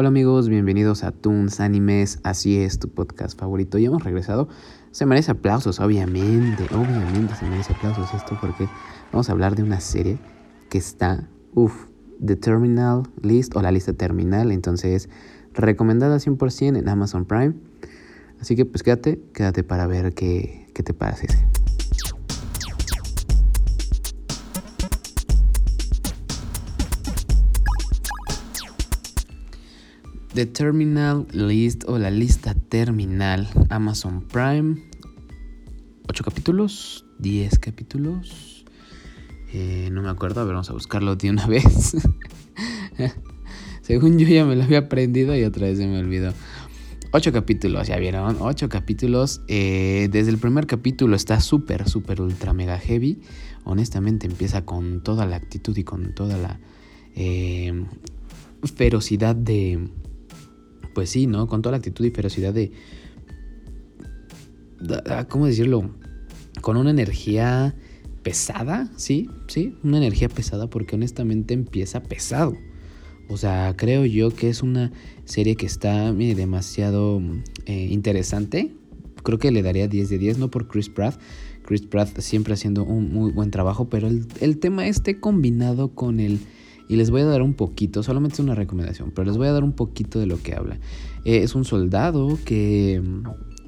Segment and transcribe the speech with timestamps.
[0.00, 3.78] Hola amigos, bienvenidos a Toons Animes, así es tu podcast favorito.
[3.78, 4.48] Ya hemos regresado.
[4.92, 8.68] Se merece aplausos, obviamente, obviamente se merece aplausos esto porque
[9.10, 10.20] vamos a hablar de una serie
[10.70, 11.86] que está, uff,
[12.24, 15.08] The Terminal List o la lista terminal, entonces
[15.52, 17.54] recomendada 100% en Amazon Prime.
[18.40, 21.26] Así que pues quédate, quédate para ver qué, qué te parece.
[30.34, 34.76] The Terminal List o la lista terminal Amazon Prime.
[36.06, 38.64] 8 capítulos, 10 capítulos.
[39.52, 41.96] Eh, no me acuerdo, a ver, vamos a buscarlo de una vez.
[43.80, 46.34] Según yo ya me lo había aprendido y otra vez se me olvidó.
[47.12, 49.40] 8 capítulos, ya vieron, 8 capítulos.
[49.48, 53.22] Eh, desde el primer capítulo está súper, súper, ultra, mega heavy.
[53.64, 56.60] Honestamente empieza con toda la actitud y con toda la
[57.16, 57.86] eh,
[58.76, 59.88] ferocidad de,
[60.98, 61.46] pues sí, ¿no?
[61.46, 62.72] Con toda la actitud y ferocidad de...
[65.28, 65.94] ¿Cómo decirlo?
[66.60, 67.76] Con una energía
[68.24, 69.30] pesada, ¿sí?
[69.46, 72.56] Sí, una energía pesada porque honestamente empieza pesado.
[73.28, 74.90] O sea, creo yo que es una
[75.24, 77.22] serie que está demasiado
[77.66, 78.72] eh, interesante.
[79.22, 81.16] Creo que le daría 10 de 10, no por Chris Pratt.
[81.64, 86.18] Chris Pratt siempre haciendo un muy buen trabajo, pero el, el tema este combinado con
[86.18, 86.40] el
[86.88, 89.52] y les voy a dar un poquito, solamente es una recomendación, pero les voy a
[89.52, 90.78] dar un poquito de lo que habla.
[91.24, 93.02] Eh, es un soldado que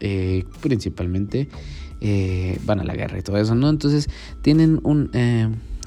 [0.00, 1.48] eh, principalmente
[2.00, 3.68] eh, van a la guerra y todo eso, ¿no?
[3.68, 4.08] Entonces
[4.40, 5.10] tienen un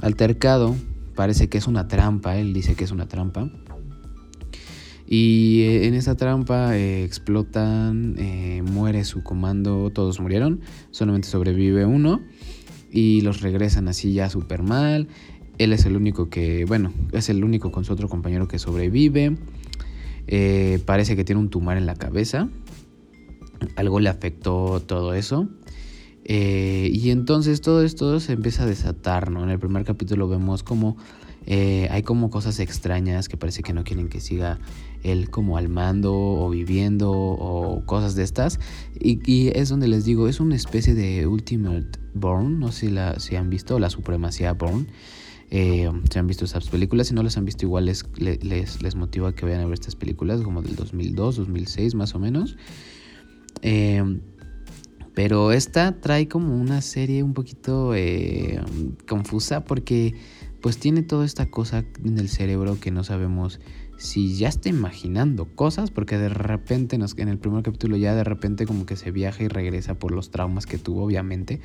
[0.01, 0.75] altercado,
[1.15, 3.49] parece que es una trampa, él dice que es una trampa.
[5.07, 8.15] Y en esa trampa explotan,
[8.71, 12.21] muere su comando, todos murieron, solamente sobrevive uno
[12.95, 15.09] y los regresan así ya súper mal.
[15.57, 19.37] Él es el único que, bueno, es el único con su otro compañero que sobrevive.
[20.27, 22.49] Eh, parece que tiene un tumor en la cabeza.
[23.75, 25.47] Algo le afectó todo eso.
[26.25, 29.43] Eh, y entonces todo esto se empieza a desatar, ¿no?
[29.43, 30.97] En el primer capítulo vemos como
[31.47, 34.59] eh, hay como cosas extrañas que parece que no quieren que siga
[35.03, 38.59] él como al mando o viviendo o cosas de estas.
[38.99, 43.19] Y, es donde les digo, es una especie de Ultimate Born, no sé si, la,
[43.19, 44.87] si han visto, la supremacía Born.
[45.51, 47.07] Eh, se han visto esas películas.
[47.07, 49.95] Si no las han visto, igual les, les, les, motiva que vayan a ver estas
[49.95, 52.57] películas, como del 2002, 2006 más o menos.
[53.61, 54.03] Eh,
[55.15, 58.59] pero esta trae como una serie un poquito eh,
[59.07, 60.13] confusa porque
[60.61, 63.61] pues tiene toda esta cosa en el cerebro que no sabemos
[63.97, 68.65] si ya está imaginando cosas, porque de repente en el primer capítulo ya de repente
[68.65, 71.61] como que se viaja y regresa por los traumas que tuvo, obviamente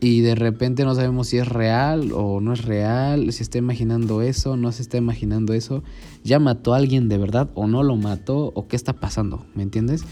[0.00, 4.22] y de repente no sabemos si es real o no es real, si está imaginando
[4.22, 5.82] eso, no se está imaginando eso,
[6.24, 9.62] ya mató a alguien de verdad o no lo mató o qué está pasando, ¿me
[9.62, 10.04] entiendes?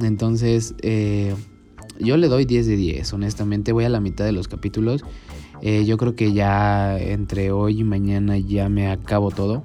[0.00, 1.34] Entonces, eh,
[2.00, 5.04] yo le doy 10 de 10, honestamente voy a la mitad de los capítulos,
[5.60, 9.62] eh, yo creo que ya entre hoy y mañana ya me acabo todo,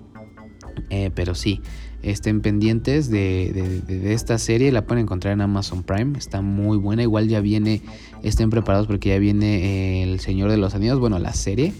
[0.90, 1.62] eh, pero sí,
[2.04, 3.82] estén pendientes de,
[4.14, 4.72] esta serie.
[4.72, 6.18] La pueden encontrar en Amazon Prime.
[6.18, 7.02] Está muy buena.
[7.02, 7.82] Igual ya viene,
[8.22, 11.00] estén preparados porque ya viene eh, El Señor de los Anillos.
[11.00, 11.74] Bueno, la serie.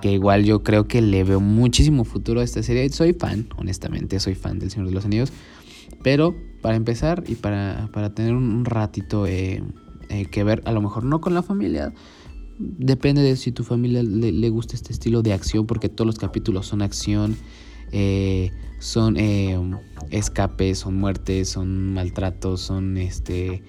[0.00, 2.88] Que igual yo creo que le veo muchísimo futuro a esta serie.
[2.90, 5.32] Soy fan, honestamente, soy fan del Señor de los Anillos.
[6.02, 9.62] Pero para empezar y para, tener un ratito eh,
[10.10, 11.94] eh, que ver, a lo mejor no con la familia.
[12.58, 16.18] Depende de si tu familia le, le gusta este estilo de acción, porque todos los
[16.18, 17.36] capítulos son acción.
[17.96, 18.50] Eh,
[18.80, 19.58] son eh,
[20.10, 23.62] escapes, son muertes, son maltratos, son este,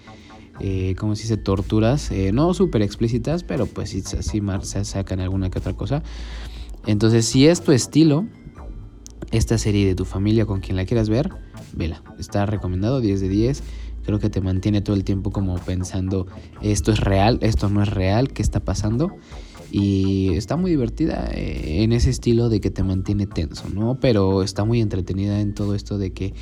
[0.60, 1.38] eh, ¿cómo se dice?
[1.38, 6.02] Torturas, eh, no súper explícitas, pero pues sí, sí se sacan alguna que otra cosa.
[6.88, 8.26] Entonces, si es tu estilo,
[9.32, 11.30] esta serie de tu familia con quien la quieras ver,
[11.72, 12.04] vela.
[12.20, 13.64] Está recomendado 10 de 10.
[14.06, 16.28] Creo que te mantiene todo el tiempo como pensando,
[16.62, 19.16] esto es real, esto no es real, ¿qué está pasando?
[19.78, 24.00] Y está muy divertida eh, en ese estilo de que te mantiene tenso, ¿no?
[24.00, 26.34] Pero está muy entretenida en todo esto de que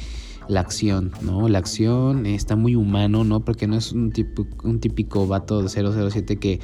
[0.48, 1.50] la acción, ¿no?
[1.50, 3.44] La acción está muy humano, ¿no?
[3.44, 6.60] Porque no es un, tipo, un típico vato de 007 que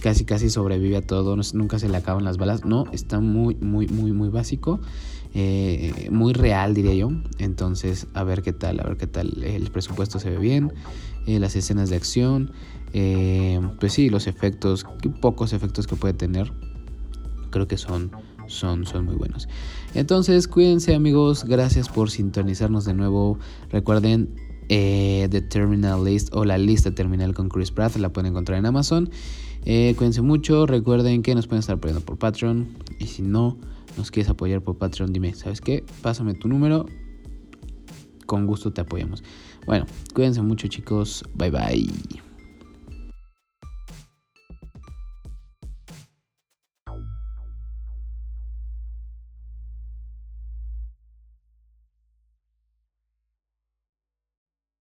[0.00, 3.88] casi casi sobrevive a todo, nunca se le acaban las balas, no, está muy, muy,
[3.88, 4.78] muy, muy básico,
[5.34, 9.70] eh, muy real diría yo, entonces a ver qué tal, a ver qué tal, el
[9.70, 10.72] presupuesto se ve bien,
[11.26, 12.52] eh, las escenas de acción,
[12.92, 14.86] eh, pues sí, los efectos,
[15.20, 16.52] pocos efectos que puede tener,
[17.50, 18.10] creo que son,
[18.46, 19.48] son, son muy buenos.
[19.94, 23.38] Entonces, cuídense amigos, gracias por sintonizarnos de nuevo.
[23.70, 24.34] Recuerden,
[24.68, 29.10] The Terminal List o la lista terminal con Chris Pratt la pueden encontrar en Amazon.
[29.66, 32.68] Eh, cuídense mucho, recuerden que nos pueden estar apoyando por Patreon
[33.00, 33.58] y si no
[33.96, 35.84] nos quieres apoyar por Patreon, dime, ¿sabes qué?
[36.02, 36.86] Pásame tu número,
[38.26, 39.24] con gusto te apoyamos.
[39.66, 42.22] Bueno, cuídense mucho chicos, bye bye.